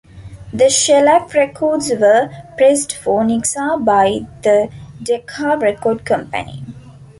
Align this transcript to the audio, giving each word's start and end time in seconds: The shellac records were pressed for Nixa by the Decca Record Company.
The 0.51 0.67
shellac 0.71 1.31
records 1.35 1.91
were 1.91 2.31
pressed 2.57 2.95
for 2.95 3.21
Nixa 3.23 3.85
by 3.85 4.21
the 4.41 4.67
Decca 5.03 5.59
Record 5.61 6.05
Company. 6.05 6.63